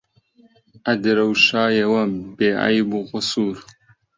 [0.87, 2.03] ئەدرەوشایەوە
[2.37, 3.57] بێعەیب و قوسوور